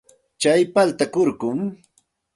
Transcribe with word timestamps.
Tsay 0.39 0.61
paltay 0.73 1.11
kurkum. 1.13 1.59